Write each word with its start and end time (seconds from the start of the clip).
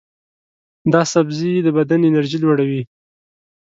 دا 0.93 1.01
سبزی 1.13 1.51
د 1.61 1.67
بدن 1.77 1.99
انرژي 2.09 2.37
لوړوي. 2.43 2.81